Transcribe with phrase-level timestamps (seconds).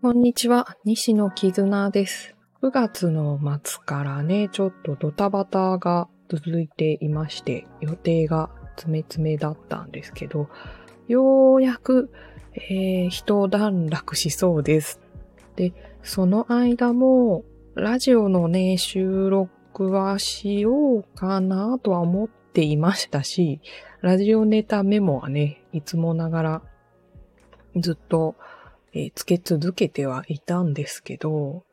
[0.00, 2.34] こんにちは、西野絆です。
[2.62, 10.48] 9月の末からね、ちょっとドタバタが続いていまして、予定が詰め詰めだったんですけど、
[11.08, 12.10] ようやく、
[12.70, 14.98] えー、一段落しそうです。
[15.56, 17.44] で、その間も、
[17.74, 23.60] ラジオのね、収録はしようかなとは思っていましたし、
[24.00, 26.62] ラジオネタメモはね、いつもながら
[27.76, 28.36] ずっと、
[28.92, 31.64] えー、つけ続けてはいたんですけど、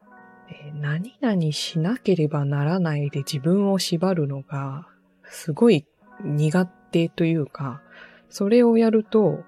[0.50, 4.88] えー、何々しなければならないで自分を縛るのが
[5.26, 5.86] すごい
[6.24, 7.82] 苦手というか、
[8.30, 9.44] それをやると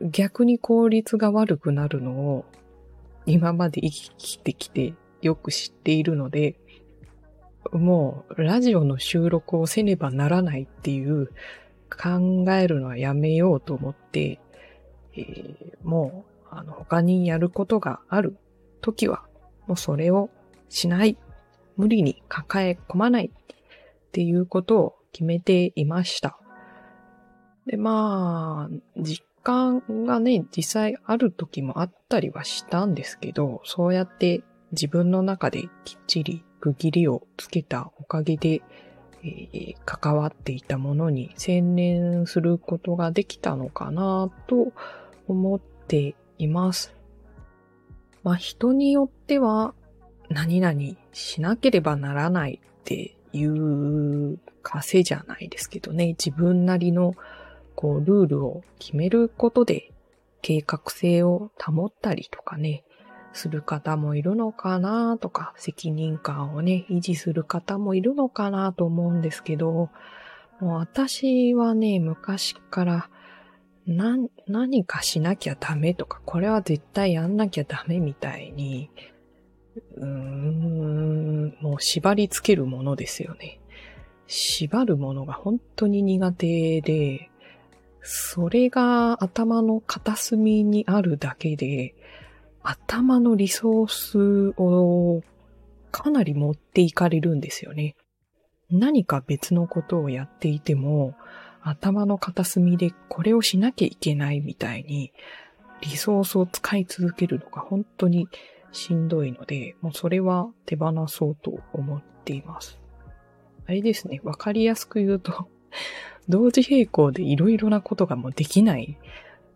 [0.00, 2.44] 逆に効率が悪くなるのを
[3.26, 6.56] 今まで生きてきてよく知っているので、
[7.72, 11.28] もうラジオの収録をせねばならないっていう
[11.90, 14.40] 考えるのはやめようと思って、
[15.14, 18.36] えー、もうあの他にやることがある
[18.80, 19.22] 時は、
[19.66, 20.30] もうそれを
[20.68, 21.16] しない、
[21.76, 26.38] 無理に抱え込まないっていうことを決めていました。
[27.66, 38.62] で、まあ、実感がね、実際ある時もあったりはしたんですけど、そうやって自分の中できっちり区切りをつけたおかげで、
[39.22, 44.72] えー、関わっていたものに専念することができたのかなと
[45.26, 46.94] 思っています。
[48.22, 49.74] まあ人によっては
[50.28, 50.78] 何々
[51.12, 57.14] しなければならないっていう枷じゃないですけどね、自分なりの
[57.74, 59.92] こうルールを決めることで
[60.42, 62.84] 計画性を保ったりとかね、
[63.32, 69.90] する方もいるのかなとか、責任感をね、維持する方もいるのかなと思うんですけど、
[70.60, 73.10] もう私はね、昔から
[73.86, 78.90] 何、何かしなきゃダメとか、これは絶対やんなきゃダメみたいに、
[79.96, 83.60] うーん、もう縛り付けるものですよね。
[84.26, 87.30] 縛るものが本当に苦手で、
[88.02, 91.94] それが頭の片隅にあるだけで、
[92.62, 95.22] 頭のリソースを
[95.90, 97.96] かなり持っていかれるんですよね。
[98.70, 101.14] 何か別のことをやっていても、
[101.62, 105.12] 頭の片隅でこれをしなきゃいけないみたいに、
[105.80, 108.28] リソースを使い続けるのが本当に
[108.72, 112.78] しんどいので、もうそれは手放そうと思っています。
[113.66, 115.48] あれですね、わかりやすく言うと
[116.28, 118.98] 同時並行でいろいろなことがもうできない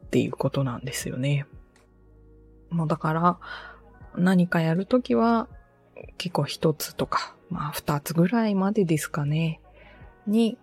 [0.06, 1.46] っていうことなんですよね。
[2.72, 3.38] もうだから、
[4.16, 5.48] 何かやるときは、
[6.18, 9.60] 結構一つとか、まあ二つぐらいまでですかね、
[10.26, 10.58] に、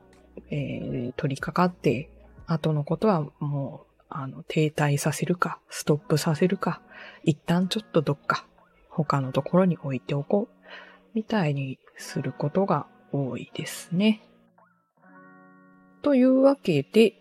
[0.50, 2.09] えー、取り掛かって、
[2.48, 6.81] 後のことはもう、あの、停滞させるか、ストップさせるか、
[7.24, 8.46] 一旦ちょっとどっか、
[8.90, 10.66] 他のところに置いておこう、
[11.14, 14.24] みたいにすることが多いですね。
[16.02, 17.14] というわけで、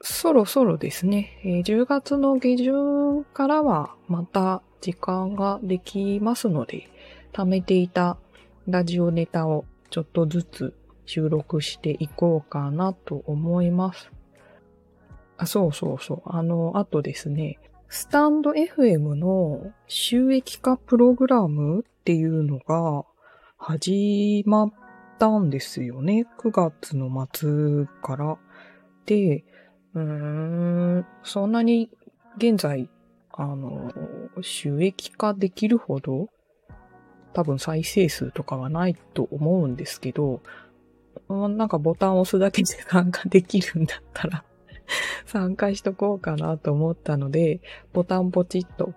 [0.00, 6.88] そろそろですね、え、10月の下旬からはまた時間ができますので、
[7.32, 8.18] 貯めていた
[8.66, 10.74] ラジオネタをちょっとずつ
[11.06, 14.10] 収録していこうかなと思います。
[15.36, 16.22] あ、そうそうそう。
[16.26, 17.58] あの、あとですね、
[17.88, 23.04] スタンド FM の収益化プログラムっていうのが
[23.58, 24.72] 始まっ
[25.18, 26.26] たんですよね。
[26.38, 28.38] 9月の末から。
[29.04, 29.44] で、
[29.94, 31.90] うーん、そんなに
[32.38, 32.88] 現在、
[33.32, 33.92] あの、
[34.42, 36.28] 収益化できるほど、
[37.32, 40.42] 多分再生数とかはないと思うんですけど、
[41.28, 44.44] なんかボタンを押すだけで参加できるんだったら
[45.26, 47.60] 参加しとこうかなと思ったので、
[47.92, 48.92] ボタンポチッと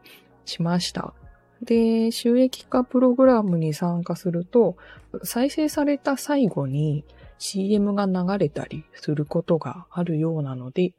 [0.45, 1.13] しました。
[1.61, 4.75] で、収益化プログラムに参加すると、
[5.23, 7.05] 再生された最後に
[7.37, 10.93] CM が流れたりすることがあるようなので、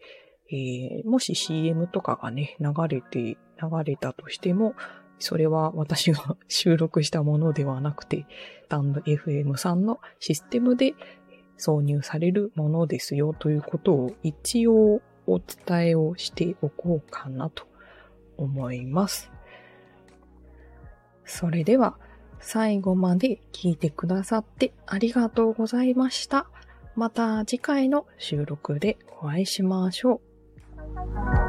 [0.50, 3.38] えー、もし CM とかがね、流れて、流
[3.84, 4.74] れたとしても、
[5.18, 8.26] それは私が 収録したものではなくて、
[8.68, 10.94] タンド FM さんのシステムで
[11.58, 17.66] 挿入されるものですよということを一応お伝えをしておこうかなと
[18.36, 19.30] 思います。
[21.24, 21.98] それでは
[22.38, 26.46] 最後まで聞いてくださってありがとうございました。
[26.94, 30.25] また次回の収録でお会いしましょう。
[30.96, 31.45] Bye.